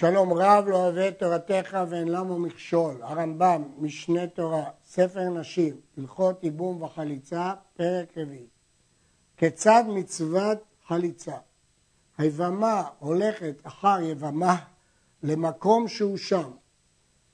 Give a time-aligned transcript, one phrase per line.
[0.00, 3.02] שלום רב לא אוהב את תורתך ואין למה מכשול.
[3.02, 8.46] הרמב"ם, משנה תורה, ספר נשים, הלכות ייבום וחליצה, פרק רביעי.
[9.36, 11.36] כיצד מצוות חליצה?
[12.18, 14.56] היבמה הולכת אחר יבמה
[15.22, 16.50] למקום שהוא שם,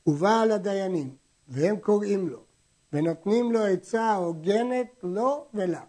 [0.07, 1.17] ובא על הדיינים,
[1.49, 2.41] והם קוראים לו,
[2.93, 5.83] ונותנים לו עצה הוגנת לו ולה.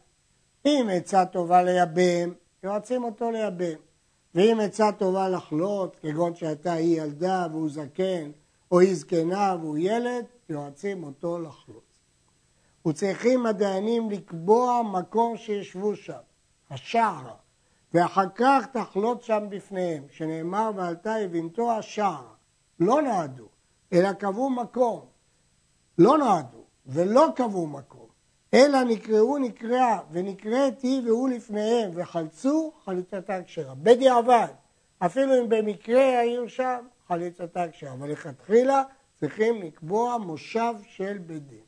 [0.66, 2.34] אם עצה טובה לייבם,
[2.64, 3.78] יועצים אותו לייבם.
[4.36, 8.32] ואם עצה טובה לחלות, כגון שהייתה היא ילדה והוא זקן,
[8.72, 12.00] או היא זקנה והוא ילד, יועצים אותו לחלות.
[12.88, 16.14] וצריכים הדיינים לקבוע מקום שישבו שם,
[16.70, 17.34] השער,
[17.94, 22.28] ואחר כך תחלות שם בפניהם, שנאמר ועלתה יבינתו השער.
[22.80, 23.48] לא נועדו,
[23.94, 25.06] אלא קבעו מקום.
[25.98, 28.05] לא נועדו, ולא קבעו מקום.
[28.56, 33.76] אלא נקראו נקראה, ונקראת היא והוא לפניהם, וחלצו, חליצתה כשרה.
[33.76, 34.48] בדיעבד,
[35.00, 37.94] אפילו אם במקרה היו שם, חליצתה כשרה.
[37.94, 38.84] אבל לכתחילה
[39.20, 41.60] צריכים לקבוע מושב של בית דין.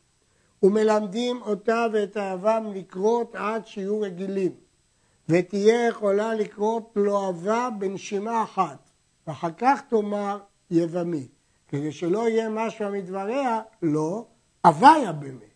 [0.63, 4.51] ומלמדים אותה ואת היבם לקרות עד שיהיו רגילים,
[5.29, 8.89] ותהיה יכולה לקרות לוהבה בנשימה אחת,
[9.27, 10.39] ואחר כך תאמר
[10.71, 11.27] יבמי,
[11.67, 14.25] כדי שלא יהיה משהו מדבריה, לא,
[14.65, 15.46] הוויה באמת.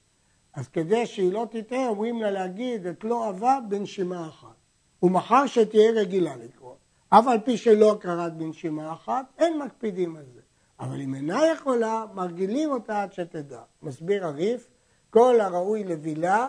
[0.53, 4.55] אז כדי שהיא לא תטעה, אומרים לה להגיד את לא אהבה בנשימה אחת.
[5.03, 6.75] ומחר שתהיה רגילה לקרוא.
[7.09, 10.41] אף על פי שלא קראת בנשימה אחת, אין מקפידים על זה.
[10.79, 13.61] אבל אם אינה יכולה, מרגילים אותה עד שתדע.
[13.81, 14.67] מסביר הריף,
[15.09, 16.47] כל הראוי לבילה,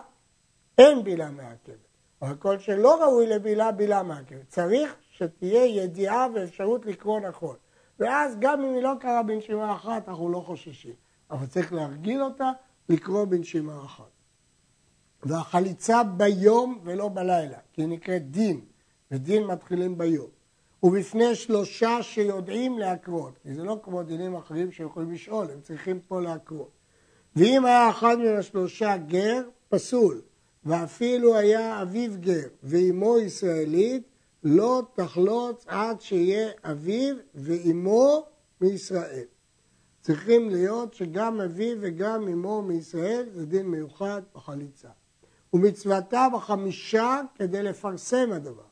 [0.77, 1.75] אין בילה מעכבת.
[2.21, 4.47] אבל כל שלא ראוי לבילה, בילה מעכבת.
[4.47, 7.55] צריך שתהיה ידיעה ואפשרות לקרוא נכון.
[7.99, 10.93] ואז גם אם היא לא קרה בנשימה אחת, אנחנו לא חוששים.
[11.31, 12.51] אבל צריך להרגיל אותה
[12.89, 14.09] לקרוא בנשימה אחת.
[15.23, 18.61] והחליצה ביום ולא בלילה, כי היא נקראת דין,
[19.11, 20.29] ודין מתחילים ביום.
[20.83, 26.21] ובפני שלושה שיודעים להקרות, כי זה לא כמו דינים אחרים שיכולים לשאול, הם צריכים פה
[26.21, 26.71] להקרות.
[27.35, 30.21] ואם היה אחד מן השלושה גר, פסול,
[30.65, 34.03] ואפילו היה אביו גר ואימו ישראלית,
[34.43, 38.25] לא תחלוץ עד שיהיה אביו ואימו
[38.61, 39.25] מישראל.
[40.03, 44.89] צריכים להיות שגם אביו וגם אמו מישראל זה דין מיוחד בחליצה.
[45.53, 48.65] ומצוותה בחמישה כדי לפרסם הדבר.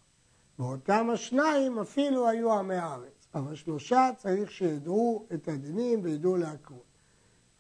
[0.60, 3.28] ואותם השניים אפילו היו עמי הארץ.
[3.36, 6.92] אבל שלושה צריך שידעו את הדינים וידעו להקרות.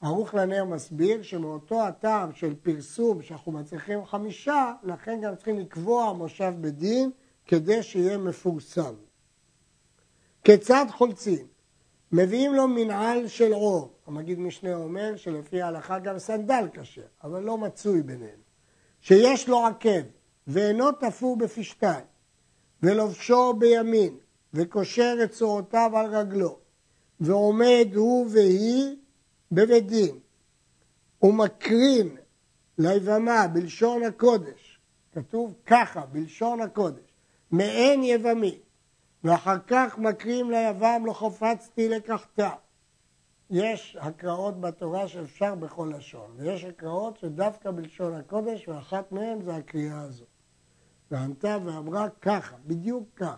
[0.02, 6.54] ערוך לנר מסביר שמאותו הטעם של פרסום שאנחנו מצליחים חמישה, לכן גם צריכים לקבוע מושב
[6.62, 7.12] בדין
[7.46, 8.94] כדי שיהיה מפורסם.
[10.44, 11.50] כיצד חולצים?
[12.12, 13.94] מביאים לו מנעל של עור.
[14.08, 18.40] המגיד משנה אומר שלפי ההלכה גם סנדל כשר, אבל לא מצוי ביניהם.
[19.02, 20.02] שיש לו עקב
[20.48, 22.06] ואינו תפור בפשתיים,
[22.84, 24.18] ולובשו בימין,
[24.54, 26.58] וקושר את צורותיו על רגלו,
[27.20, 28.96] ועומד הוא והיא
[29.52, 30.20] בבית דין,
[31.22, 32.18] ומקרין
[32.78, 34.80] ליבמה בלשון הקודש,
[35.14, 37.14] כתוב ככה, בלשון הקודש,
[37.52, 38.60] מעין יבמי,
[39.24, 42.50] ואחר כך מקרים ליבם לא חפצתי לקחתה.
[43.50, 50.02] יש הקראות בתורה שאפשר בכל לשון, ויש הקראות שדווקא בלשון הקודש, ואחת מהן זה הקריאה
[50.02, 50.28] הזאת.
[51.12, 53.38] וענתה ואמרה ככה, בדיוק כך.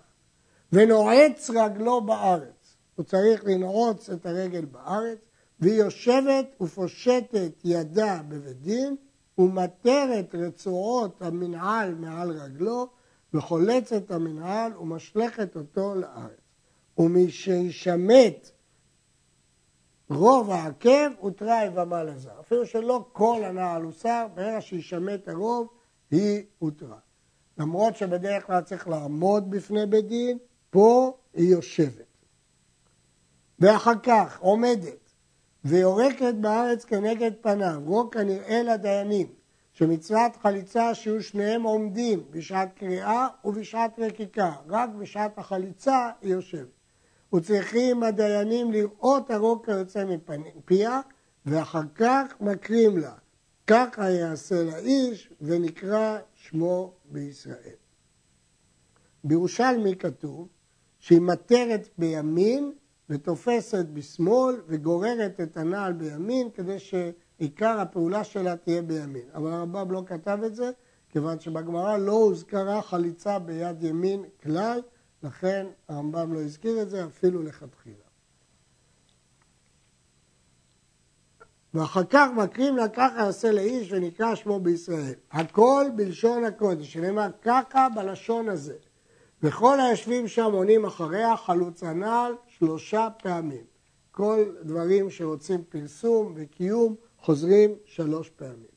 [0.72, 2.78] ונועץ רגלו בארץ.
[2.96, 5.18] הוא צריך לנעוץ את הרגל בארץ,
[5.60, 8.96] והיא יושבת ופושטת ידה בבית דין,
[9.38, 12.88] ומטרת רצועות המנעל מעל רגלו,
[13.34, 16.40] וחולצת המנהל ומשלכת אותו לארץ.
[16.98, 18.50] ומשישמט
[20.10, 22.40] רוב העקב הותרה יבמה לזר.
[22.40, 25.68] אפילו שלא כל הנעל הוסר, ברגע שישמט הרוב
[26.12, 26.98] היא הותרה.
[27.58, 30.38] למרות שבדרך כלל צריך לעמוד בפני בית דין,
[30.70, 32.14] פה היא יושבת.
[33.60, 35.12] ואחר כך עומדת
[35.66, 39.28] ויורקת בארץ כנגד פניו, רוק הנראה לדיינים,
[39.74, 46.68] שמצוות חליצה שיהיו שניהם עומדים בשעת קריאה ובשעת רקיקה, רק בשעת החליצה היא יושבת.
[47.36, 51.02] וצריכים הדיינים לראות הרוק היוצא מפיה,
[51.46, 53.14] ואחר כך מקרים לה.
[53.68, 57.76] ככה יעשה לאיש ונקרא שמו בישראל.
[59.24, 60.48] בירושלמי כתוב
[61.00, 62.72] שהיא מטרת בימין
[63.10, 66.94] ותופסת בשמאל וגוררת את הנעל בימין כדי ש...
[67.38, 69.26] עיקר הפעולה שלה תהיה בימין.
[69.34, 70.72] אבל הרמב"ם לא כתב את זה,
[71.10, 74.82] כיוון שבגמרא לא הוזכרה חליצה ביד ימין כלל,
[75.24, 77.96] לכן הרמב"ם לא הזכיר את זה אפילו לכתחילה.
[81.74, 85.14] ואחר כך מקרים לה ככה יעשה לאיש ונקרא שמו בישראל.
[85.32, 88.76] הכל בלשון הקודש, שנאמר ככה בלשון הזה.
[89.44, 93.64] וכל היושבים שם עונים אחריה חלוץ הנעל שלושה פעמים.
[94.12, 98.74] כל דברים שרוצים פרסום וקיום חוזרים שלוש פעמים.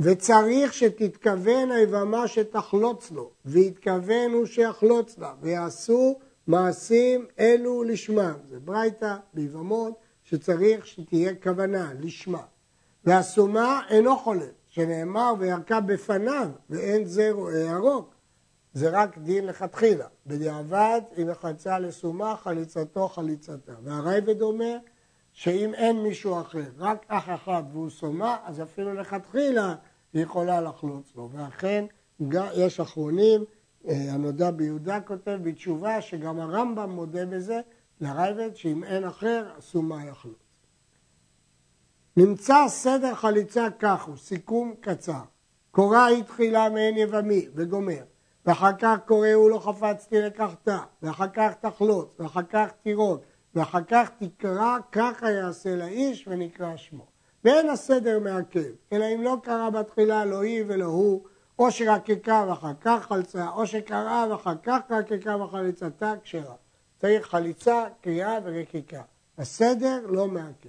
[0.00, 8.34] וצריך שתתכוון היבמה שתחלוץ לו, ויתכוון הוא שיחלוץ לה, ויעשו מעשים אלו לשמם.
[8.50, 9.94] זה ברייתא ביבמות
[10.24, 12.42] שצריך שתהיה כוונה, לשמה.
[13.04, 18.14] והסומה אינו חולף, שנאמר וירקה בפניו ואין זה רואה ירוק.
[18.72, 20.06] זה רק דין לכתחילה.
[20.26, 23.72] בדיעבד, אם החלצה לסומה, חליצתו חליצתה.
[23.84, 24.76] והרייבד אומר
[25.32, 29.74] שאם אין מישהו אחר, רק אח אחד והוא סומה, אז אפילו לכתחילה
[30.12, 31.30] היא יכולה לחלוץ לו.
[31.32, 31.84] ואכן,
[32.54, 33.44] יש אחרונים,
[33.88, 37.60] אה, הנודע ביהודה כותב בתשובה שגם הרמב"ם מודה בזה
[38.00, 40.34] לרייבד, שאם אין אחר, הסומה יחלוץ.
[42.16, 45.22] נמצא סדר חליצה כך הוא, סיכום קצר.
[45.70, 48.02] קורא היא תחילה מעין יבמי וגומר,
[48.46, 53.20] ואחר כך קורא הוא לא חפצתי לקחתה, ואחר כך תחלוץ, ואחר כך תירוק,
[53.54, 57.06] ואחר כך תקרא, ככה יעשה לאיש ונקרא שמו.
[57.44, 61.22] ואין הסדר מעכב, אלא אם לא קרא בתחילה לא היא ולא הוא,
[61.58, 66.54] או שרקקה ואחר כך חלצה, או שקראה ואחר כך רקקה וחליצתה כשרה.
[66.98, 69.02] צריך חליצה, קריאה ורקיקה.
[69.38, 70.68] הסדר לא מעכב.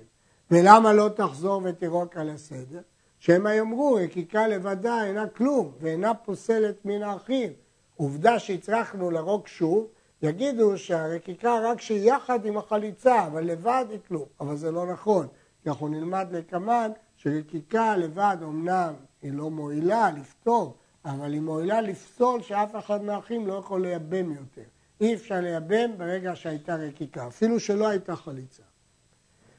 [0.52, 2.82] ולמה לא תחזור ותירוק על הסדר?
[3.20, 7.54] שמא יאמרו, רקיקה לבדה אינה כלום ואינה פוסלת מן האחים.
[7.98, 9.88] עובדה שהצלחנו לרוק שוב,
[10.22, 14.26] יגידו שהרקיקה רק שהיא יחד עם החליצה, אבל לבד היא כלום.
[14.40, 15.28] אבל זה לא נכון.
[15.68, 22.76] אנחנו נלמד לקמן שרקיקה לבד אמנם היא לא מועילה לפתור, אבל היא מועילה לפסול שאף
[22.76, 24.62] אחד מהאחים לא יכול לייבם יותר.
[25.02, 28.64] אי אפשר לייבם ברגע שהייתה רקיקה, אפילו שלא הייתה חליצה.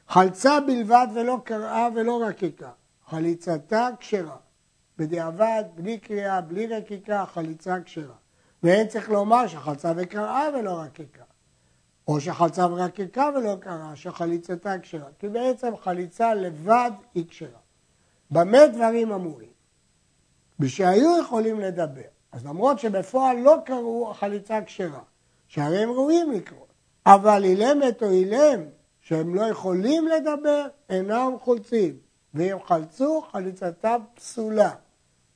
[0.08, 2.70] חלצה בלבד ולא קראה ולא רקיקה,
[3.06, 4.36] חליצתה כשרה.
[4.98, 8.14] בדיעבד, בלי קריאה, בלי רקיקה, חליצה כשרה.
[8.62, 11.24] ואין צריך לומר שחלצה וקראה ולא רקיקה.
[12.08, 15.08] או שחלצה ורקיקה ולא קראה, שחליצתה כשרה.
[15.18, 17.58] כי בעצם חליצה לבד היא כשרה.
[18.30, 19.52] במה דברים אמורים?
[20.60, 22.02] ושהיו יכולים לדבר.
[22.32, 25.02] אז למרות שבפועל לא קראו החליצה כשרה,
[25.46, 26.66] שהרי הם ראויים לקרוא,
[27.06, 28.60] אבל אילמת או אילם,
[29.00, 31.96] שהם לא יכולים לדבר, אינם חולצים.
[32.34, 34.70] ואם חלצו, חליצתם פסולה.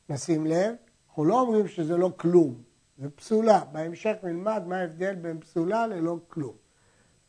[0.09, 0.75] נשים לב,
[1.09, 2.55] אנחנו לא אומרים שזה לא כלום,
[2.99, 3.61] זה פסולה.
[3.73, 6.55] בהמשך נלמד מה ההבדל בין פסולה ללא כלום.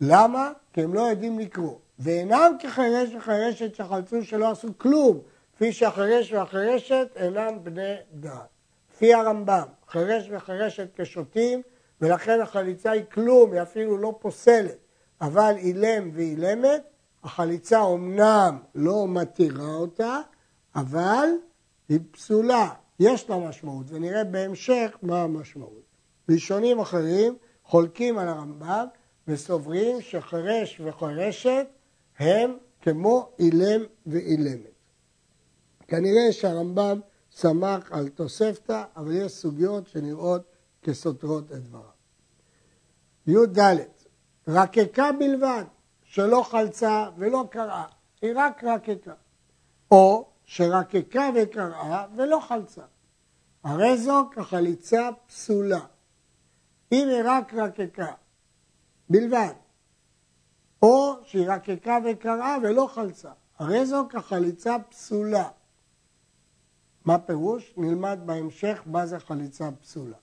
[0.02, 0.52] למה?
[0.74, 1.76] כי הם לא יודעים לקרוא.
[2.00, 5.20] ואינם כחירש וחירשת שחלצו שלא עשו כלום,
[5.56, 8.48] כפי שהחירש והחירשת אינם בני דעת.
[8.94, 11.62] לפי הרמב"ם, חירש וחירשת כשוטים,
[12.02, 14.78] ולכן החליצה היא כלום, היא אפילו לא פוסלת.
[15.22, 16.84] אבל אילם ואילמת,
[17.24, 20.20] החליצה אומנם לא מתירה אותה,
[20.76, 21.28] אבל
[21.90, 25.84] היא פסולה, יש לה משמעות, ונראה בהמשך מה המשמעות.
[26.30, 28.86] ראשונים אחרים חולקים על הרמב"ם
[29.28, 31.68] וסוברים שחירש וחירשת
[32.20, 34.78] הם כמו אילם ואילמת.
[35.88, 37.00] כנראה שהרמב"ם
[37.32, 40.42] סמך על תוספתא, אבל יש סוגיות שנראות
[40.82, 41.98] כסותרות את דבריו.
[43.28, 43.60] י"ד
[44.48, 45.64] רקקה בלבד,
[46.04, 47.86] שלא חלצה ולא קראה,
[48.22, 49.14] היא רק רקקה.
[49.92, 52.84] או שרקקה וקראה ולא חלצה.
[53.64, 55.80] הרי זו כחליצה פסולה.
[56.92, 58.12] אם היא רק רקקה
[59.10, 59.54] בלבד,
[60.82, 65.50] או שהיא רקקה וקראה ולא חלצה, הרי זו כחליצה פסולה.
[67.06, 67.74] מה פירוש?
[67.78, 70.18] נלמד בהמשך מה זה חליצה פסולה.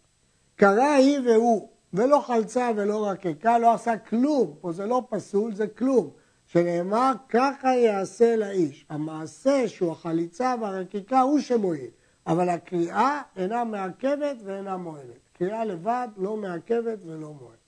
[0.56, 5.66] קרא היא והוא ולא חלצה ולא רקקה, לא עשה כלום, פה זה לא פסול, זה
[5.66, 6.10] כלום.
[6.46, 8.86] שנאמר, ככה יעשה לאיש.
[8.88, 11.90] המעשה שהוא החליצה והרקיקה הוא שמועיל,
[12.26, 15.24] אבל הקריאה אינה מעכבת ואינה מועלת.
[15.38, 17.58] קריאה לבד לא מעכבת ולא מועלת.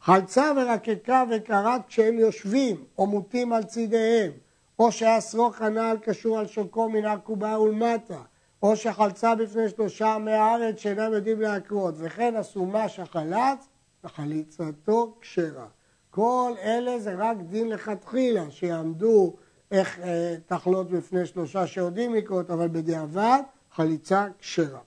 [0.00, 4.32] חלצה ורקקה וקרת כשהם יושבים או מוטים על צידיהם,
[4.78, 8.22] או שהשרוך הנעל קשור על שוקו מן הקובה ולמטה,
[8.62, 13.68] או שחלצה בפני שלושה עמי הארץ שאינם יודעים להקרות, וכן אסומה שחלץ,
[14.04, 15.66] וחליצתו כשרה.
[16.10, 19.36] כל אלה זה רק דין לכתחילה, שיעמדו
[19.70, 23.40] איך אה, תחלות בפני שלושה שיודעים לקרות, אבל בדיעבד
[23.72, 24.80] חליצה כשרה.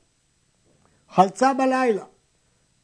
[1.09, 2.05] חלצה בלילה,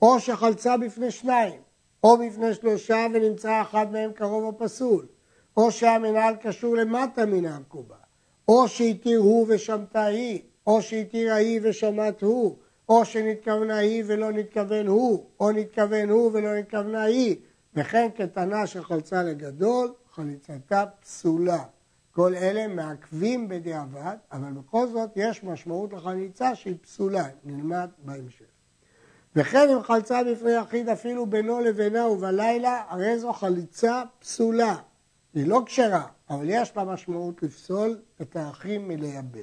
[0.01, 1.61] או שחלצה בפני שניים,
[2.03, 5.05] או בפני שלושה ונמצא אחד מהם קרוב או פסול,
[5.57, 7.95] או שהמנהל קשור למטה מן העקובה,
[8.47, 12.55] או שהתיר הוא ושמתה היא, או שהתירה היא ושמעת הוא,
[12.89, 17.35] או שנתכוונה היא ולא נתכוון הוא, או נתכוון הוא ולא נתכוונה היא,
[17.77, 21.63] וכן קטנה שחלצה לגדול, חליצתה פסולה.
[22.11, 28.45] כל אלה מעכבים בדיעבד, אבל בכל זאת יש משמעות לחליצה שהיא פסולה, נלמד בהמשך.
[29.35, 34.75] וכן אם חלצה בפני יחיד אפילו בינו לבינה ובלילה, הרי זו חליצה פסולה.
[35.33, 39.39] היא לא כשרה, אבל יש לה משמעות לפסול את האחים מלייבם.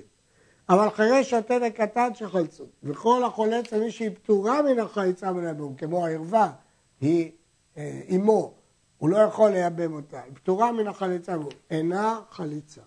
[0.68, 6.06] אבל חירש שוטה וקטן שחלצו, וכל החולץ על מי שהיא פטורה מן החליצה הבום, כמו
[6.06, 6.52] הערווה,
[7.00, 7.30] היא
[7.76, 8.54] אה, אמו,
[8.98, 11.34] הוא לא יכול לייבם אותה, היא פטורה מן החליצה,
[11.70, 12.80] אינה חליצה.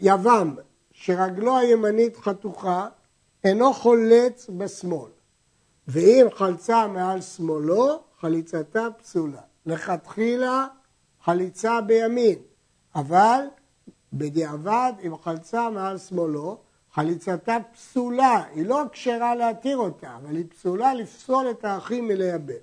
[0.00, 0.54] יבם
[0.92, 2.88] שרגלו הימנית חתוכה
[3.44, 5.10] אינו חולץ בשמאל,
[5.88, 9.40] ואם חלצה מעל שמאלו, חליצתה פסולה.
[9.66, 10.66] לכתחילה
[11.24, 12.38] חליצה בימין,
[12.94, 13.44] אבל
[14.12, 16.58] בדיעבד אם חלצה מעל שמאלו,
[16.94, 22.54] חליצתה פסולה, היא לא כשרה להתיר אותה, אבל היא פסולה לפסול את האחים מלייבם.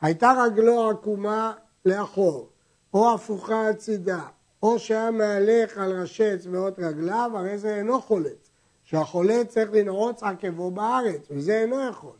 [0.00, 1.52] הייתה רגלו עקומה
[1.84, 2.48] לאחור,
[2.94, 4.22] או הפוכה הצידה,
[4.62, 8.50] או שהיה מהלך על ראשי אצבעות רגליו, הרי זה אינו חולץ.
[8.84, 12.16] שהחולץ צריך לנעוץ עקבו בארץ, וזה אינו יכול.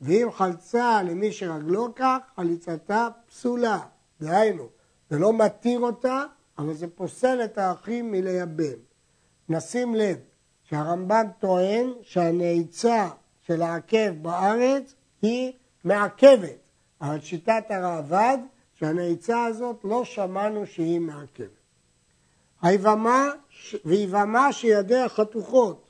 [0.00, 3.80] ואם חלצה למי שרגלו כך, חליצתה פסולה.
[4.20, 4.68] דהיינו,
[5.10, 6.24] זה לא מתיר אותה,
[6.58, 8.78] אבל זה פוסל את האחים מלייבם.
[9.48, 10.16] נשים לב
[10.70, 13.08] שהרמב"ם טוען שהנעיצה
[13.46, 15.52] של העקב בארץ היא
[15.84, 16.56] מעכבת,
[17.00, 18.38] אבל שיטת הראב"ד
[18.74, 21.48] שהנעיצה הזאת לא שמענו שהיא מעכבת.
[22.62, 23.30] היבמה
[23.84, 25.84] ויבמה שידיה חתוכות,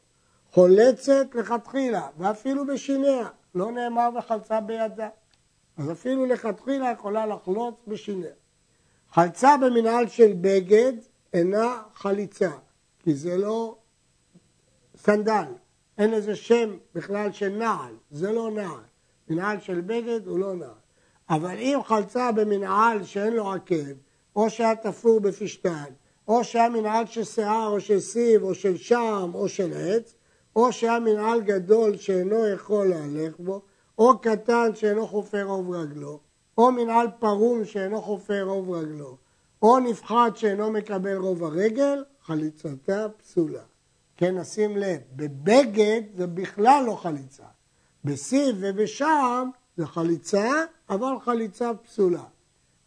[0.50, 5.08] חולצת לכתחילה, ואפילו בשיניה, לא נאמר וחלצה בידה.
[5.78, 8.32] אז אפילו לכתחילה יכולה לחלוץ בשיניה.
[9.12, 10.92] חלצה במנהל של בגד
[11.32, 12.50] אינה חליצה,
[12.98, 13.76] כי זה לא
[15.06, 15.52] סנדל,
[15.98, 18.84] אין לזה שם בכלל של נעל, זה לא נעל.
[19.28, 20.80] מנהל של בגד הוא לא נעל.
[21.30, 23.92] אבל אם חלצה במנהל שאין לו עקב,
[24.36, 25.84] או שהיה תפור בפשתן,
[26.28, 30.14] או שהיה מנהל של שיער או של סיב או של שם או של עץ,
[30.56, 33.62] או שהיה מנהל גדול שאינו יכול להלך בו,
[33.98, 36.20] או קטן שאינו חופר רוב רגלו,
[36.58, 39.16] או מנהל פרום שאינו חופר רוב רגלו,
[39.62, 43.62] או נפחת שאינו מקבל רוב הרגל, חליצתה פסולה.
[44.16, 47.44] כן, נשים לב, בבגד זה בכלל לא חליצה.
[48.04, 50.50] בסיב ובשם זה חליצה,
[50.90, 52.24] אבל חליצה פסולה.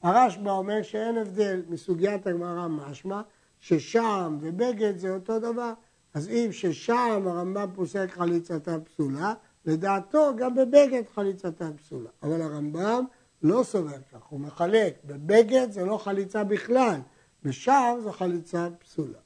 [0.03, 3.21] הרשב"א אומר שאין הבדל מסוגיית הגמרא משמע,
[3.59, 5.73] ששם ובגד זה אותו דבר.
[6.13, 9.33] אז אם ששם הרמב"ם פוסק חליצתה פסולה,
[9.65, 12.09] לדעתו גם בבגד חליצתה פסולה.
[12.23, 13.05] אבל הרמב"ם
[13.41, 16.99] לא סובר כך, הוא מחלק, בבגד זה לא חליצה בכלל,
[17.43, 19.19] בשם זה חליצה פסולה.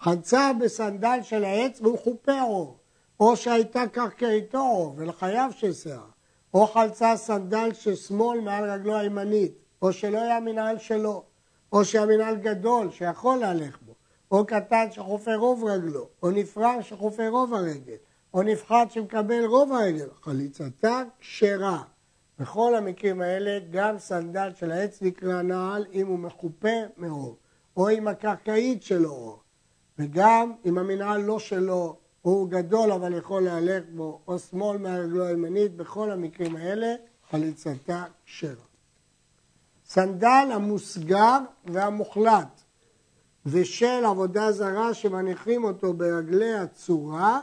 [0.00, 2.78] חלצה בסנדל של העץ והוא חופה עור,
[3.20, 6.06] או שהייתה קרקעיתו עור ולחייו של שיער,
[6.54, 9.52] או חלצה סנדל של שמאל מעל רגלו הימנית,
[9.82, 11.24] או שלא היה מנהל שלו,
[11.72, 13.94] או שהמנהל גדול שיכול להלך בו,
[14.30, 17.96] או קטן שחופה רוב רגלו, או נפרע שחופה רוב הרגל,
[18.34, 21.82] או נפחת שמקבל רוב הרגל, חליצתה כשרה.
[22.38, 27.36] בכל המקרים האלה גם סנדל של העץ נקרא נעל אם הוא מחופה מאור,
[27.76, 29.42] או עם הקרקעית שלו אור,
[29.98, 35.76] וגם אם המנהל לא שלו, הוא גדול אבל יכול להלך בו, או שמאל מהרגלו הימנית,
[35.76, 36.94] בכל המקרים האלה
[37.30, 38.64] חליצתה כשרה.
[39.84, 42.62] סנדל המוסגר והמוחלט
[43.46, 47.40] ושל עבודה זרה שמניחים אותו ברגלי הצורה,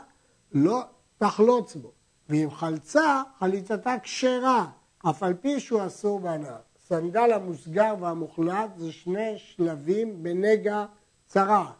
[0.52, 0.82] לא
[1.18, 1.92] תחלוץ בו.
[2.28, 4.66] ואם חלצה, חליצתה כשרה,
[5.10, 6.56] אף על פי שהוא אסור בהנאה.
[6.88, 10.84] סנדל המוסגר והמוחלט זה שני שלבים בנגע
[11.26, 11.72] צרה.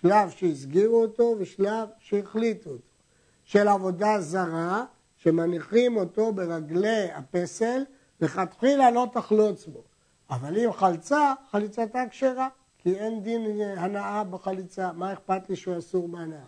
[0.00, 2.82] שלב שהסגירו אותו ושלב שהחליטו אותו.
[3.44, 4.84] של עבודה זרה,
[5.16, 7.82] שמניחים אותו ברגלי הפסל,
[8.20, 9.82] לכתחילה לא תחלוץ בו.
[10.30, 16.08] אבל אם חלצה, חליצתה כשרה, כי אין דין הנאה בחליצה, מה אכפת לי שהוא אסור
[16.08, 16.44] בהנאה?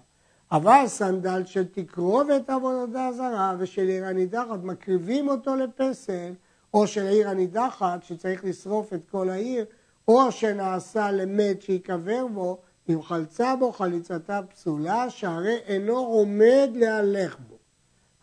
[0.53, 6.33] אבל סנדל של תקרובת עבודה זרה ושל עיר הנידחת, מקריבים אותו לפסל,
[6.75, 9.65] או של עיר הנידחת, שצריך לשרוף את כל העיר,
[10.09, 17.59] או שנעשה למת שיקבר בו, אם חלצה בו חליצתה פסולה, שהרי אינו עומד להלך בו.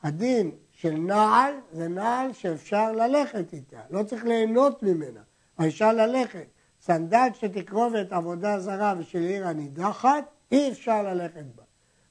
[0.04, 5.22] הדין של נעל זה נעל שאפשר ללכת איתה, לא צריך ליהנות ממנה,
[5.68, 6.46] אפשר ללכת.
[6.82, 11.64] סנדל שתקרובת עבודה זרה ושל עיר הנידחת, אי אפשר ללכת בה.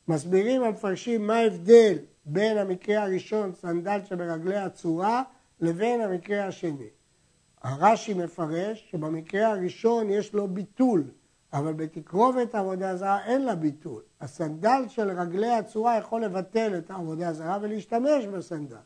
[0.09, 5.23] מסבירים המפרשים מה ההבדל בין המקרה הראשון, סנדל שברגלי הצורה,
[5.61, 6.89] לבין המקרה השני.
[7.63, 11.05] הרש"י מפרש שבמקרה הראשון יש לו ביטול,
[11.53, 14.03] אבל בתקרובת עבודה זרה אין לה ביטול.
[14.21, 18.77] הסנדל של רגלי הצורה יכול לבטל את העבודה הזרה ולהשתמש בסנדל.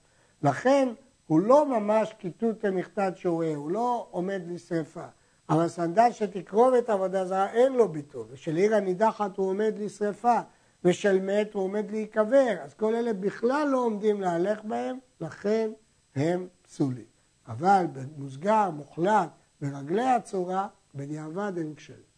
[0.43, 0.89] לכן
[1.27, 5.07] הוא לא ממש כיתות למכתת שועה, הוא לא עומד לשרפה.
[5.49, 10.41] אבל סנדל של תקרובת עבודה זרה אין לו ביטול, ושל עיר הנידחת הוא עומד לשרפה.
[10.85, 15.71] ושל מת הוא עומד להיקבר, אז כל אלה בכלל לא עומדים להלך בהם, לכן
[16.17, 17.05] הם פסולים.
[17.49, 19.29] אבל במוסגר מוחלט
[19.61, 22.10] ברגלי הצורה, בדיעבד הם כשרים.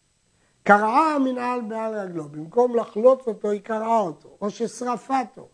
[0.63, 5.47] קרעה המנהל בעל רגלו, במקום לחלוץ אותו היא קרעה אותו, או ששרפתו,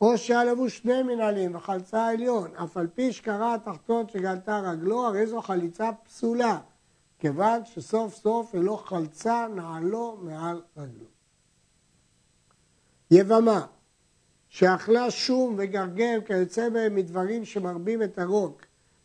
[0.00, 5.40] או שעלבו שני מנהלים וחלצה העליון, אף על פי שקרע התחתון שגלתה רגלו, הרי זו
[5.40, 6.58] חליצה פסולה,
[7.18, 11.06] כיוון שסוף סוף היא לא חלצה נעלו מעל רגלו.
[13.10, 13.66] יבמה,
[14.48, 18.62] שאכלה שום וגרגר כיוצא בהם מדברים שמרבים את הרוק,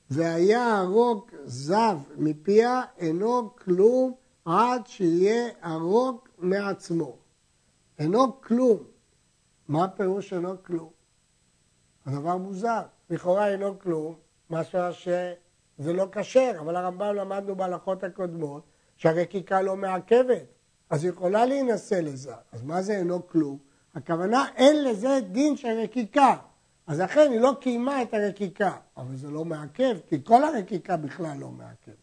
[0.10, 4.14] והיה הרוק זב מפיה, אינו כלום
[4.46, 7.18] עד שיהיה הרוק מעצמו.
[8.00, 8.78] אינו כלום.
[9.68, 10.90] מה פירוש אינו כלום?
[12.06, 12.82] הדבר מוזר.
[13.10, 14.16] לכאורה אינו כלום,
[14.50, 18.64] משהו שזה לא כשר, אבל הרמב"ם למדנו בהלכות הקודמות
[18.96, 20.46] שהרקיקה לא מעכבת,
[20.90, 22.34] אז היא יכולה להינשא לזה.
[22.52, 23.58] אז מה זה אינו כלום?
[23.96, 26.36] הכוונה אין לזה דין של רקיקה.
[26.88, 31.38] אז לכן היא לא קיימה את הרקיקה, אבל זה לא מעכב, כי כל הרקיקה בכלל
[31.38, 32.03] לא מעכבת.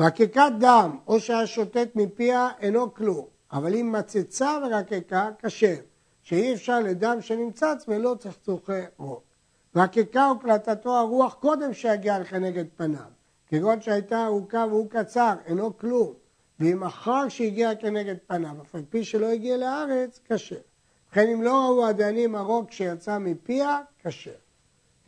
[0.00, 5.76] רקיקת דם או שהיה שוטט מפיה אינו כלום, אבל אם מצצה ורקקה, כשר,
[6.22, 9.22] שאי אפשר לדם שנמצץ ולא צחצוחי רוק.
[9.76, 13.00] רקקה וקלטתו הרוח קודם שיגיע כנגד פניו,
[13.46, 16.12] כגון שהייתה ארוכה והוא קצר, אינו כלום,
[16.60, 20.56] ואם אחר שהגיע כנגד פניו, אף על פי שלא הגיע לארץ, כשר.
[21.10, 24.30] וכן אם לא ראו הדיינים הרוק שיצא מפיה, כשר.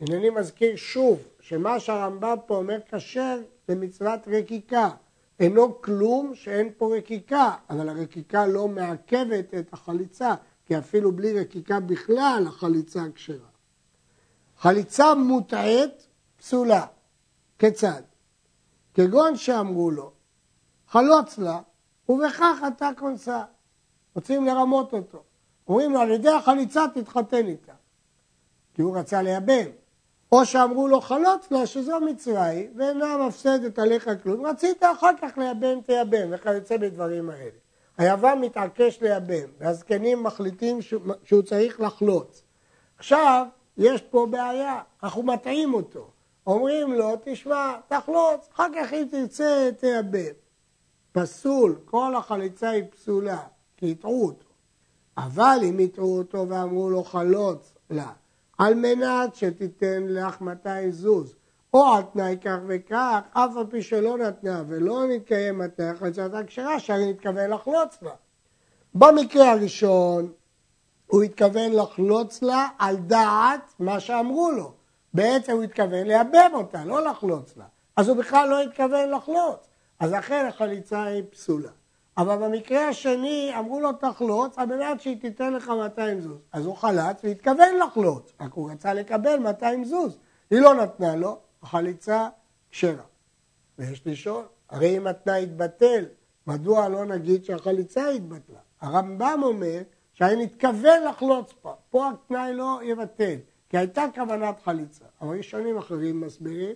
[0.01, 3.39] הנני מזכיר שוב, שמה שהרמב"ם פה אומר כשר
[3.69, 4.89] זה מצוות רקיקה.
[5.39, 10.35] אינו כלום שאין פה רקיקה, אבל הרקיקה לא מעכבת את החליצה,
[10.65, 13.47] כי אפילו בלי רקיקה בכלל החליצה כשרה.
[14.57, 16.07] חליצה מוטעית
[16.37, 16.85] פסולה.
[17.59, 18.01] כיצד?
[18.93, 20.11] כגון שאמרו לו,
[20.87, 21.59] חלוץ לה,
[22.09, 23.43] ובכך אתה כונסה.
[24.15, 25.23] רוצים לרמות אותו.
[25.67, 27.73] אומרים לו, על ידי החליצה תתחתן איתה.
[28.73, 29.69] כי הוא רצה לייבם.
[30.31, 35.37] או שאמרו לו חלוץ לה שזו מצווה היא ואינה מפסדת עליך כלום, רצית אחר כך
[35.37, 37.57] לייבם תייבם וכיוצא בדברים האלה.
[37.97, 40.79] היוון מתעקש לייבם והזקנים מחליטים
[41.23, 42.43] שהוא צריך לחלוץ.
[42.97, 43.45] עכשיו
[43.77, 46.07] יש פה בעיה, אנחנו מטעים אותו.
[46.47, 50.33] אומרים לו, תשמע, תחלוץ, אחר כך אם תרצה תייבם.
[51.11, 53.39] פסול, כל החליצה היא פסולה,
[53.77, 54.45] כי הטעו אותו.
[55.17, 58.11] אבל אם הטעו אותו ואמרו לו חלוץ לה,
[58.59, 61.35] על מנת שתיתן לך 200 זוז,
[61.73, 66.79] או על תנאי כך וכך, אף על פי שלא נתנה ולא נתקיים התנאי החלצת כשרה,
[66.79, 68.11] שהרי נתכוון לחלוץ לה.
[68.95, 70.31] במקרה הראשון,
[71.07, 74.73] הוא התכוון לחלוץ לה על דעת מה שאמרו לו.
[75.13, 77.65] בעצם הוא התכוון לייבם אותה, לא לחלוץ לה.
[77.95, 79.67] אז הוא בכלל לא התכוון לחלוץ.
[79.99, 81.71] אז לכן החליצה היא פסולה.
[82.19, 86.39] אבל במקרה השני אמרו לו תחלוץ על מנת שהיא תיתן לך 200 זוז.
[86.51, 90.17] אז הוא חלץ והתכוון לחלוץ, רק הוא רצה לקבל 200 זוז.
[90.51, 92.29] היא לא נתנה לו, החליצה
[92.71, 93.03] כשרה.
[93.77, 96.05] ויש לשאול, הרי אם התנאי התבטל,
[96.47, 98.59] מדוע לא נגיד שהחליצה התבטלה?
[98.81, 99.81] הרמב"ם אומר
[100.13, 103.35] שאני מתכוון לחלוץ פה, פה התנאי לא יבטל,
[103.69, 105.05] כי הייתה כוונת חליצה.
[105.21, 106.75] אבל ראשונים אחרים מסבירים,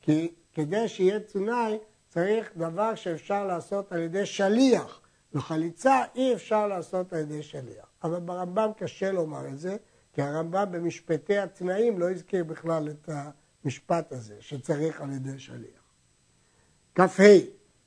[0.00, 1.78] כי כדי שיהיה תנאי
[2.10, 5.00] צריך דבר שאפשר לעשות על ידי שליח,
[5.34, 7.86] וחליצה אי אפשר לעשות על ידי שליח.
[8.04, 9.76] אבל ברמב"ם קשה לומר את זה,
[10.12, 13.10] כי הרמב"ם במשפטי התנאים לא הזכיר בכלל את
[13.64, 15.80] המשפט הזה, שצריך על ידי שליח.
[16.94, 17.22] כ"ה,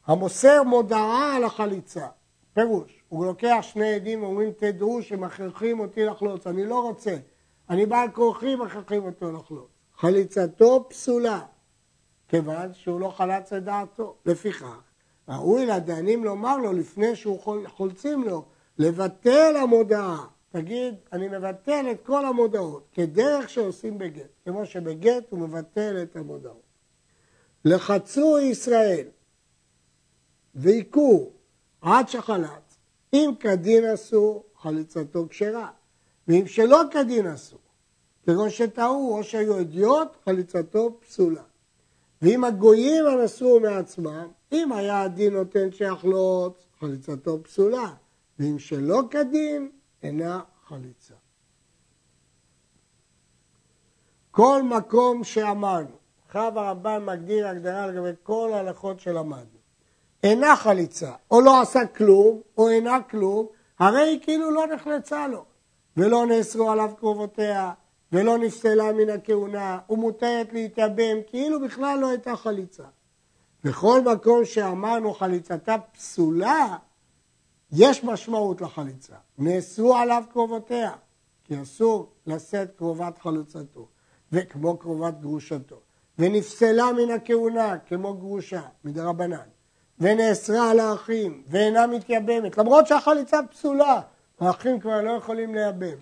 [0.05, 2.07] המוסר מודעה על החליצה,
[2.53, 7.15] פירוש, הוא לוקח שני עדים ואומרים תדעו שמכריחים אותי לחלוץ, אני לא רוצה,
[7.69, 9.69] אני בעל כורחי מכריחים אותו לחלוץ.
[9.97, 11.41] חליצתו פסולה,
[12.33, 14.15] כיוון שהוא לא חלץ את דעתו.
[14.25, 14.81] לפיכך,
[15.29, 18.45] ראוי לדיינים לומר לו לפני שהוא חולצים לו,
[18.77, 20.25] לבטל המודעה.
[20.49, 24.29] תגיד, אני מבטל את כל המודעות, כדרך שעושים בגט.
[24.45, 26.61] כמו שבגט הוא מבטל את המודעות.
[27.65, 29.07] לחצו ישראל
[30.55, 31.29] והיכו
[31.81, 32.77] עד שחלץ.
[33.13, 35.69] אם כדין עשו, חליצתו כשרה.
[36.27, 37.57] ואם שלא כדין עשו,
[38.25, 41.43] כגון שטעו או שהיו אדיוט, חליצתו פסולה.
[42.23, 47.93] ואם הגויים הנסו מעצמם, אם היה הדין נותן שיחלוץ, חליצתו פסולה,
[48.39, 49.69] ואם שלא כדין,
[50.03, 51.13] אינה חליצה.
[54.31, 55.95] כל מקום שאמרנו,
[56.29, 59.59] חב הרמב"ן מגדיר הגדרה לגבי כל ההלכות שלמדנו,
[60.23, 63.47] אינה חליצה, או לא עשה כלום, או אינה כלום,
[63.79, 65.45] הרי היא כאילו לא נחלצה לו,
[65.97, 67.71] ולא נאסרו עליו קרובותיה,
[68.13, 72.83] ולא נפסלה מן הכהונה, ומותרת להתייבם, כאילו בכלל לא הייתה חליצה.
[73.63, 76.77] בכל מקום שאמרנו חליצתה פסולה,
[77.71, 80.91] יש משמעות לחליצה, נאסרו עליו קרובותיה,
[81.43, 83.87] כי אסור לשאת קרובת חלוצתו,
[84.31, 85.79] וכמו קרובת גרושתו,
[86.19, 89.47] ונפסלה מן הכהונה כמו גרושה, מדרבנן,
[89.99, 94.01] ונאסרה על האחים, ואינה מתייבמת, למרות שהחליצה פסולה,
[94.39, 95.97] האחים כבר לא יכולים לייבם,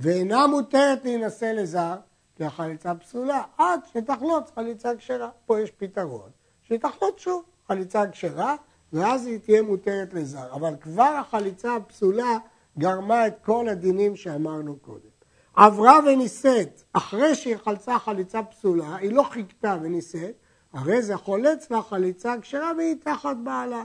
[0.00, 1.94] ואינה מותרת להינשא לזר,
[2.36, 5.28] כי החליצה פסולה, עד שתחלוץ חליצה כשרה.
[5.46, 6.30] פה יש פתרון,
[6.62, 8.56] שתחלוץ שוב חליצה כשרה,
[8.92, 10.52] ואז היא תהיה מותרת לזר.
[10.52, 12.38] אבל כבר החליצה הפסולה
[12.78, 15.10] גרמה את כל הדינים שאמרנו קודם.
[15.54, 20.34] עברה ונישאת, אחרי שהיא חלצה חליצה פסולה, היא לא חיכתה ונישאת,
[20.72, 23.82] הרי זה חולץ לה חליצה כשרה והיא תחת בעלה,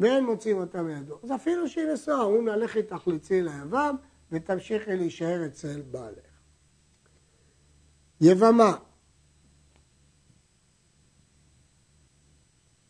[0.00, 1.18] ואין מוצאים אותה מידו.
[1.22, 3.96] אז אפילו שהיא נשואה, הוא נלך איתך לצי ליבם,
[4.32, 6.36] ותמשיכי להישאר אצל בעלך.
[8.20, 8.76] יבמה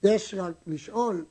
[0.02, 1.24] יש רק לשאול,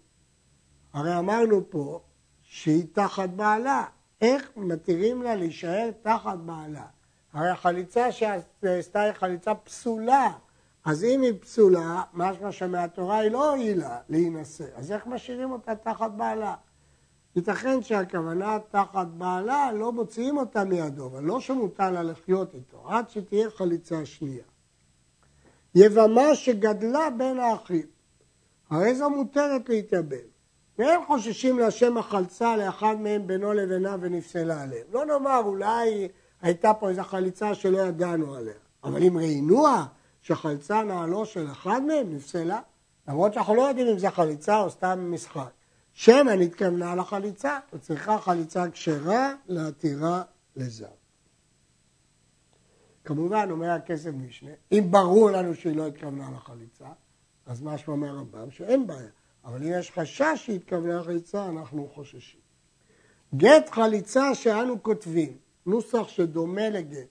[0.94, 2.04] הרי אמרנו פה
[2.42, 3.86] שהיא תחת בעלה,
[4.22, 6.86] איך מתירים לה להישאר תחת בעלה?
[7.34, 10.32] הרי החליצה שעשתה היא חליצה פסולה,
[10.86, 16.12] אז אם היא פסולה, משמע שמהתורה היא לא הועילה להינשא, אז איך משאירים אותה תחת
[16.12, 16.56] בעלה?
[17.36, 23.10] ייתכן שהכוונה תחת בעלה, לא מוציאים אותה מידו, אבל לא שמותר לה לחיות איתו, עד
[23.10, 24.44] שתהיה חליצה שנייה.
[25.76, 27.86] יבמה שגדלה בין האחים,
[28.70, 30.18] הרי זו מותרת להתייבם,
[30.80, 34.86] והם חוששים להשם החלצה לאחד מהם בינו לבינה ונפסלה עליהם.
[34.92, 36.08] לא נאמר, אולי
[36.42, 39.86] הייתה פה איזו חליצה שלא ידענו עליה, אבל אם ראינוה
[40.22, 42.60] שחלצה נעלו של אחד מהם, נפסלה,
[43.08, 45.52] למרות שאנחנו לא יודעים אם זה חליצה או סתם משחק.
[45.96, 50.24] שמא נתכוונה לחליצה, וצריכה חליצה כשרה להתירה
[50.56, 50.88] לזר.
[53.06, 56.86] כמובן, אומר הכסף משנה, אם ברור לנו שהיא לא התכוונה לחליצה,
[57.46, 59.10] אז מה שאומר הרמב"ם, שאין בעיה.
[59.46, 62.40] אבל אם יש חשש שהיא התכוונה לחליצה, אנחנו חוששים.
[63.36, 67.08] גט חליצה שאנו כותבים, נוסח שדומה לגט,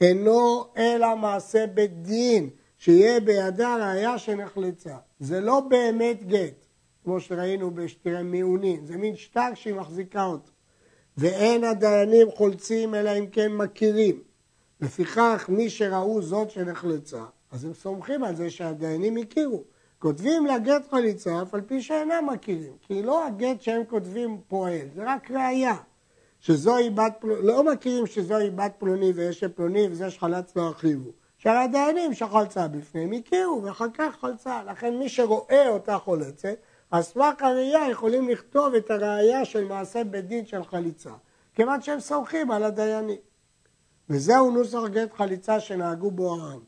[0.00, 4.96] אינו אלא מעשה בית דין, שיהיה בידה ראיה שנחלצה.
[5.20, 6.67] זה לא באמת גט.
[7.08, 10.50] כמו שראינו בשתירי מיונים, זה מין שטר שהיא מחזיקה אותו.
[11.16, 14.22] ואין הדיינים חולצים אלא אם כן מכירים.
[14.80, 19.64] לפיכך מי שראו זאת שנחלצה, אז הם סומכים על זה שהדיינים הכירו.
[19.98, 24.86] כותבים לה גט חליצה אף על פי שאינם מכירים, כי לא הגט שהם כותבים פועל,
[24.94, 25.76] זה רק ראייה.
[26.40, 31.10] שזוהי בת פלוני, לא מכירים שזוהי בת פלוני ויש פלוני וזה שחלץ לא אחיבו.
[31.38, 36.58] שהרי הדיינים שחלצה בפניהם הכירו ואחר כך חלצה, לכן מי שרואה אותה חולצת
[36.90, 41.12] על סמך הראייה יכולים לכתוב את הראייה של מעשה בית דין של חליצה,
[41.54, 43.20] כיוון שהם סומכים על הדיינים.
[44.10, 46.60] וזהו נוסח גט חליצה שנהגו בו העם.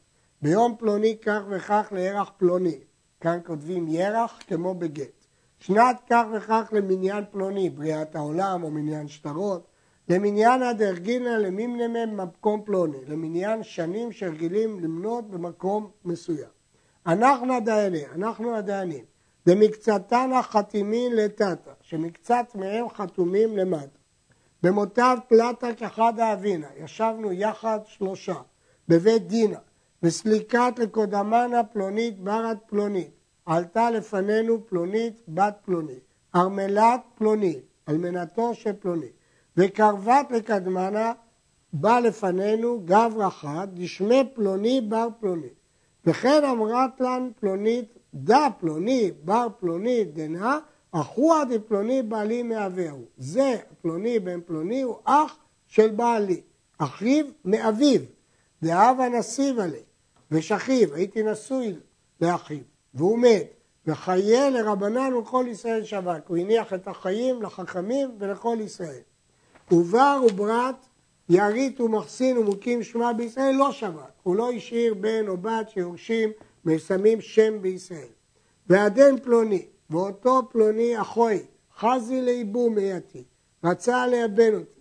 [0.43, 2.79] ביום פלוני כך וכך לירח פלוני.
[3.21, 5.27] כאן כותבים ירח כמו בגט.
[5.59, 9.67] שנת כך וכך למניין פלוני, בריאת העולם או מניין שטרות.
[10.09, 16.49] למניין הדרגינא למימנמי במקום פלוני, למניין שנים שרגילים למנות במקום מסוים.
[17.07, 19.05] אנחנו הדיינים, אנחנו הדיינים,
[19.47, 23.99] במקצתן החתימין לטאטה, שמקצת מהם חתומים למטה.
[24.63, 28.35] במותיו פלטה כחד האבינה, ישבנו יחד שלושה,
[28.89, 29.59] בבית דינה,
[30.03, 33.11] וסליקת לקודמנה פלונית ברת פלונית,
[33.47, 39.13] עלתה לפנינו פלונית בת פלונית, ארמלת פלונית, אלמנתו של פלונית,
[39.57, 41.13] וקרבת לקדמנה
[41.73, 45.49] בא לפנינו גב חד, דשמי פלוני בר פלוני.
[46.07, 50.59] וכן אמרת לן פלונית דה פלוני, בר פלוני, דנה,
[50.93, 53.05] אחוה דפלוני בעלי מאביהו.
[53.19, 56.41] זה פלוני בן פלוני הוא אח של בעלי,
[56.79, 58.01] אחיו מאביו,
[58.63, 59.83] דאב הנסיב עלי,
[60.31, 61.75] ושכיב, הייתי נשוי
[62.21, 62.59] לאחיו,
[62.95, 66.29] והוא מת, וחיה לרבנן ולכל ישראל שבת.
[66.29, 69.01] הוא הניח את החיים לחכמים ולכל ישראל.
[69.73, 70.75] ובר וברת,
[71.29, 74.13] ירית ומחסין ומוקים שמע בישראל לא שבת.
[74.23, 76.31] הוא לא השאיר בן או בת שיורשים
[76.65, 78.09] ושמים שם בישראל.
[78.67, 81.43] ועדן פלוני, ואותו פלוני אחוי,
[81.79, 83.25] חזי לאיבום הייתי,
[83.65, 84.81] רצה לייבם אותי.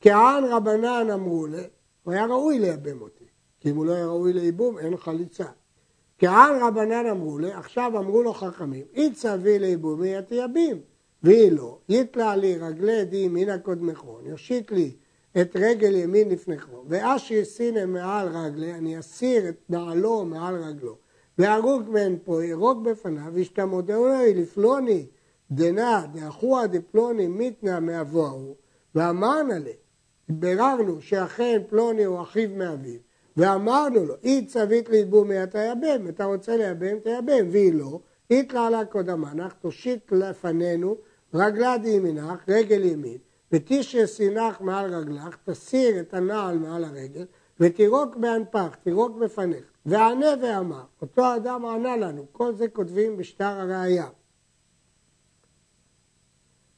[0.00, 1.62] כען רבנן אמרו לה,
[2.02, 3.24] הוא היה ראוי לייבם אותי,
[3.60, 5.46] כי אם הוא לא היה ראוי לייבום אין חליצה.
[6.18, 10.80] כען רבנן אמרו לה, עכשיו אמרו לו חכמים, אי צבי לייבום הייתי יבים,
[11.22, 14.92] והיא לא, יתלה לי רגלי די מן הקודמכון, יושיט לי
[15.40, 20.96] את רגל ימין לפניכם, ואשר יסינם מעל רגלי, אני אסיר את נעלו מעל רגלו.
[21.38, 25.06] והרוג בן פה, ירוג בפניו, וישתמודהו לי לפלוני,
[25.50, 28.54] דנא, דאחוה דפלוני מיתנא מאבוהו,
[28.94, 29.72] ואמרנה לי,
[30.28, 33.00] ביררנו שאכן פלוני הוא אחיו מאביו,
[33.36, 38.84] ואמרנו לו, אי צווית ליבום אתה יבם, אתה רוצה לייבם, תייבם, והיא לא, אית לה
[38.84, 40.96] קודמנך, תושיט לפנינו,
[41.34, 43.18] רגלה דימינך, רגל ימין,
[43.52, 47.24] ותשרה סינך מעל רגלך, תסיר את הנעל מעל הרגל,
[47.60, 49.73] ותירוק באנפך, תירוק בפניך.
[49.86, 54.08] וענה ואמר, אותו אדם ענה לנו, כל זה כותבים בשטר הראייה.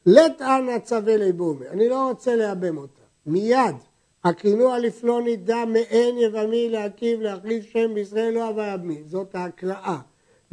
[0.06, 3.02] לט אנא צווה ליבומי, אני לא רוצה לייבם אותה.
[3.26, 3.76] מיד
[4.24, 9.98] הקרינוע לפלוני דם מעין יבמי להקיב להחליף שם בישראל לא הווה יבמי, זאת ההקראה.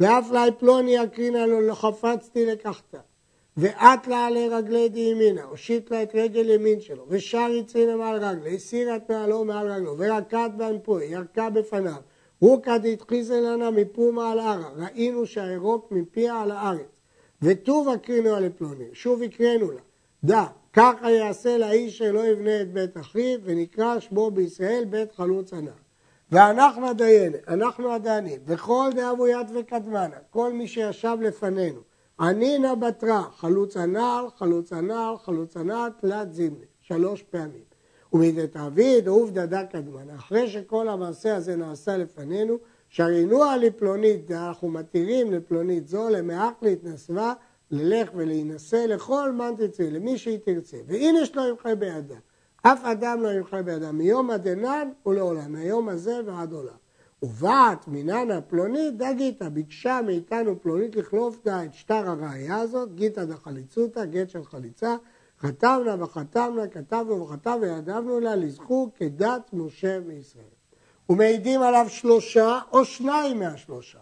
[0.00, 2.98] ואף לה פלוני יקרינה לו לא חפצתי לקחתה.
[3.56, 8.24] ואת לה עלי רגלי די ימינה, הושיט לה את רגל ימין שלו, ושר יצרינה מעל
[8.24, 12.00] רגלה, הסירה את נעלו מעל רגלו, ורקד באנפוי, ירקה בפניו.
[12.44, 16.86] הוא כדתחיזן לנה מפומה על ערה, ראינו שהירוק מפיה על הארץ.
[17.42, 19.80] וטוב הקרינו על פלוני, שוב הקראנו לה.
[20.24, 25.70] דע, ככה יעשה לאיש שלא יבנה את בית אחיו, ונקרא שמו בישראל בית חלוץ ענן.
[26.32, 31.80] ואנחנו הדיינת, אנחנו הדיינים, וכל דאבו יד וקדמנה, כל מי שישב לפנינו,
[32.20, 37.73] ענינא בתרא, חלוץ הנעל, חלוץ הנעל, חלוץ הנעל, תלת זימנה, שלוש פעמים.
[38.14, 45.88] ומדתעביד עובדא דא קדמנה, אחרי שכל המעשה הזה נעשה לפנינו, שרינוע לפלונית, אנחנו מתירים לפלונית
[45.88, 47.34] זו למאח להתנסווה,
[47.70, 50.76] ללך ולהינשא לכל מן תצא, למי שהיא תרצה.
[50.88, 52.16] יש לו ימחה בידה,
[52.62, 56.84] אף אדם לא ימחה בידה, מיום הדנן ולעולם, מהיום הזה ועד עולם.
[57.22, 64.04] ובאת מננה פלונית דגיתא, ביקשה מאיתנו פלונית לחלוף דה את שטר הראייה הזאת, גיתא דחליצותא,
[64.04, 64.96] גט של חליצה,
[65.46, 70.44] חתמנה וחתמנה, כתבנו וכתב וידבנו לה לזכור כדת משה מישראל.
[71.08, 73.98] ומעידים עליו שלושה או שניים מהשלושה.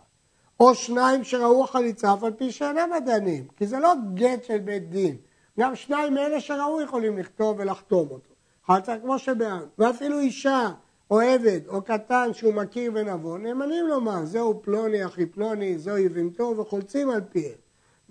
[0.60, 4.90] או שניים שראו חליצה אף על פי שאינם מדענים, כי זה לא גט של בית
[4.90, 5.16] דין.
[5.60, 8.34] גם שניים מאלה שראו יכולים לכתוב ולחתום אותו.
[8.66, 9.62] חלצה כמו שבעם.
[9.78, 10.70] ואפילו אישה
[11.10, 16.54] או עבד או קטן שהוא מכיר ונבון, נאמנים לומר, זהו פלוני אחי פלוני, זהו יבימתו
[16.58, 17.61] וחולצים על פיהם.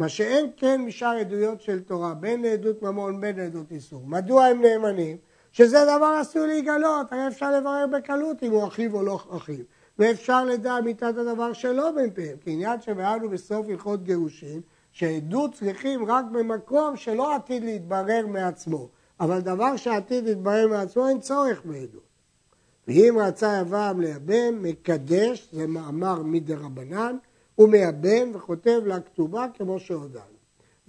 [0.01, 4.01] מה שאין כן משאר עדויות של תורה, בין לעדות ממון בין לעדות איסור.
[4.05, 5.17] מדוע הם נאמנים?
[5.51, 9.63] שזה דבר אסור להיגלות, הרי אפשר לברר בקלות אם הוא אחיו או לא אחיו.
[9.99, 14.61] ואפשר לדע אמיתת הדבר שלא בין פיהם, כי עניין שבאנו בסוף הלכות גירושין,
[14.91, 21.61] שעדות צריכים רק במקום שלא עתיד להתברר מעצמו, אבל דבר שעתיד להתברר מעצמו אין צורך
[21.65, 22.07] בעדות.
[22.87, 27.17] ואם רצה יבם לייבם, מקדש, זה מאמר מדרבנן,
[27.61, 30.37] הוא מייבם וכותב לה כתובה כמו שהודענו.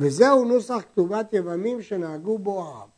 [0.01, 2.89] וזהו נוסח כתובת יבמים שנהגו בו העם.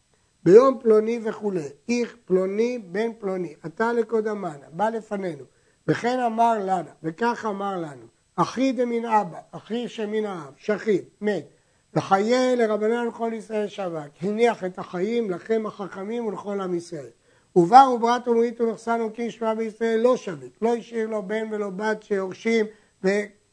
[0.42, 5.44] ביום פלוני וכולי, איך פלוני בן פלוני, אתה לקודמנה, בא לפנינו,
[5.88, 8.06] וכן אמר לנו, וכך אמר לנו,
[8.36, 11.46] אחי דמין אבא, אחי שמין האב, שכיב, מת,
[11.94, 17.10] וחיי לרבנן כל ישראל שווק, הניח את החיים לכם החכמים ולכל עם ישראל.
[17.56, 22.02] ובר וברת ומרית ומחסן וכי ישמע בישראל לא שווה, לא השאיר לו בן ולא בת
[22.02, 22.66] שיורשים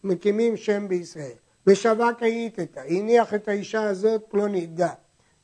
[0.04, 1.32] ומקימים שם בישראל.
[1.68, 4.90] ושווק היית הניח את האישה הזאת פלונית דה,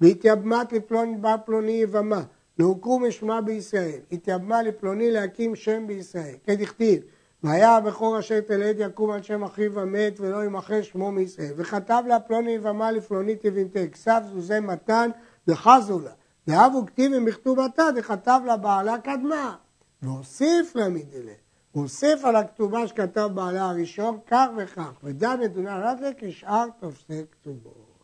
[0.01, 2.23] והתייבמת לפלוני בר פלוני יבמה,
[2.59, 7.01] להוכרו משמע בישראל, התייבמה לפלוני להקים שם בישראל, כדכתיב,
[7.43, 12.19] והיה הבכור אשר תלד יקום על שם אחיו המת ולא ימחה שמו מישראל, וכתב לה
[12.19, 15.09] פלוני יבמה לפלוני תבנתה, כסף זוזה מתן
[15.47, 16.11] וחזו לה,
[16.47, 19.55] ואבו כתיבים בכתובתה דכתב לה בעלה קדמה,
[20.01, 21.33] והוסיף לה מדלה,
[21.77, 28.03] הוא הוסיף על הכתובה שכתב בעלה הראשון כך וכך, ודן נתונה רדלה כשאר תופסי כתובות.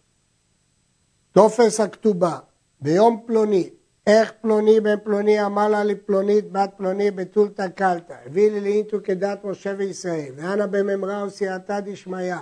[1.31, 2.37] טופס הכתובה
[2.81, 3.69] ביום פלוני,
[4.07, 9.43] איך פלוני בן פלוני אמר לה לפלונית בת פלוני בתולתא קלתא, הביא לי לאינטו כדת
[9.43, 12.35] משה וישראל, ואנא בממרה וסייעתא דשמיא,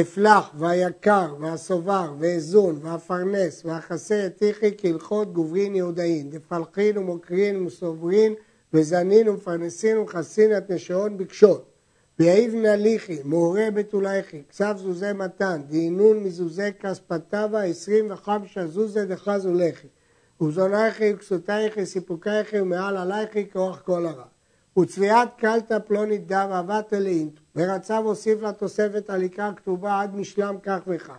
[0.00, 8.34] אפלח והיקר והסובר ואזון והפרנס והחסה יתיחי כהלכות גוברין יהודאין, דפלחין ומוקרין וסוברין
[8.74, 11.70] וזנין ומפרנסין ומכסין את נשאון בקשות.
[12.18, 19.88] ויעיב נליכי, מעורה בתולייכי, כסף זוזי מתן, דהינון מזוזי כספתבה, עשרים וחמשה זוזי דחזו לחי.
[20.40, 24.24] ובזונייכי וכסותייכי, סיפוקייכי ומעל עלייכי כאורך כל הרע.
[24.78, 30.56] וצביעת קלתא פלונית דם אבת אלאינטו, ורצה והוסיף לה תוספת על עיקר כתובה עד משלם
[30.62, 31.18] כך וכך.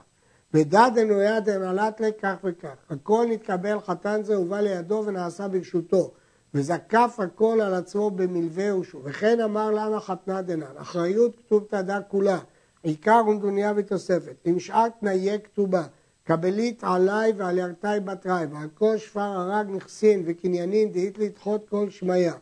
[0.53, 2.75] ודד אנויה דנלת לכך וכך.
[2.89, 6.11] הכל נתקבל חתן זה ובא לידו ונעשה ברשותו.
[6.55, 9.01] וזקף הכל על עצמו במלווה ושוב.
[9.05, 12.39] וכן אמר למה חתנה דנן, אחריות כתוב תדה כולה,
[12.83, 15.83] עיקר ונדוניה ותוספת, עם שאר תנאי כתובה,
[16.23, 22.33] קבלית עלי ועל ירתי בתרי, ועל כל שפר הרג נכסין וקניינין דהית לדחות כל שמיה.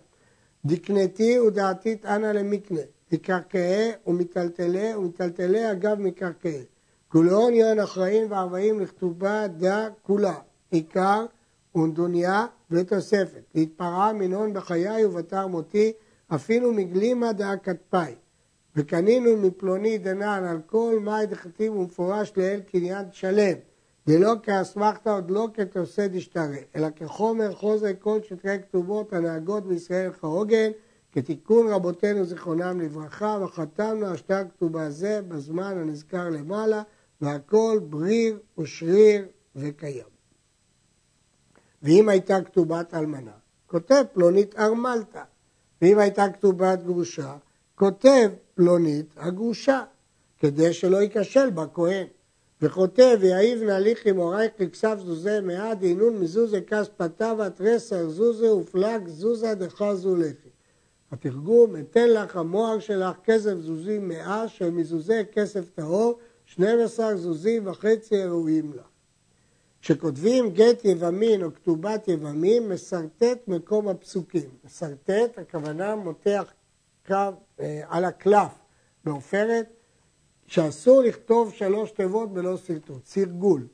[0.65, 6.63] דקנתי ודעתית אנא למקנה, דקרקעי ומיטלטלי ומיטלטלי אגב מקרקעי.
[7.08, 10.36] כולון יון אחראין וארבעים לכתובה דה כולה,
[10.71, 11.26] עיקר
[11.76, 13.44] ונדוניה ותוספת.
[13.56, 15.94] להתפרעה מנון בחיי ובתר מותי,
[16.28, 17.32] אפילו מגלימה
[17.64, 18.14] כתפי.
[18.76, 23.58] וקנינו מפלוני דנן על כל מאי דכתיב ומפורש לאל קניין שלם.
[24.08, 30.72] ולא כאסמכתא עוד לא כתוסי דשתרא, אלא כחומר חוזר כל שטרי כתובות הנהגות בישראל כהוגן,
[31.12, 36.84] כתיקון רבותינו זיכרונם לברכה, וחתמנו על שטר כתובה זה בזמן הנזכר למעלה,
[37.22, 40.12] והכל בריר ושריר וקיים.
[41.84, 43.32] ואם הייתה כתובת אלמנה,
[43.67, 45.24] כותב פלונית ארמלתא,
[45.82, 47.36] ואם הייתה כתובת גרושה,
[47.76, 49.84] כותב פלונית הגרושה,
[50.39, 52.08] כדי שלא ייכשל בכהן.
[52.62, 59.08] וכותב, ויעיב נהליך עם הורייך לכסף זוזה מאה דהינון מזוזה כס פתבה תרסר זוזה ופלג
[59.08, 60.50] זוזה דחזו לפי.
[61.12, 68.24] התרגום, אתן לך המוהר שלך כסף זוזי מאה של מזוזי כסף טהור, 12 זוזים וחצי
[68.24, 68.93] ראויים לך.
[69.84, 74.50] כשכותבים גט יבמין או כתובת יבמין, מסרטט מקום הפסוקים.
[74.65, 76.54] מסרטט, הכוונה מותח
[77.08, 77.15] קו
[77.60, 78.52] אה, על הקלף
[79.04, 79.65] בעופרת,
[80.48, 83.67] שאסור לכתוב שלוש תיבות בלא שרטוט, סרגול.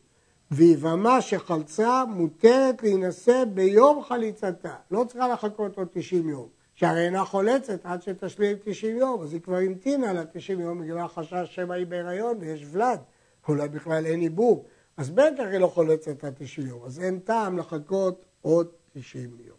[0.51, 7.79] ויבמה שחלצה מותרת להינשא ביום חליצתה, לא צריכה לחכות עוד 90 יום, שהרי אינה חולצת
[7.83, 12.37] עד שתשלים 90 יום, אז היא כבר המתינה ל-90 יום בגלל החשש שמא היא בהיריון
[12.39, 12.99] ויש ולד,
[13.47, 14.65] אולי בכלל אין עיבור,
[14.99, 19.57] אז בטח היא לא חולצת עד 90 יום, אז אין טעם לחכות עוד 90 יום.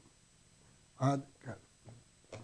[0.98, 1.29] עד.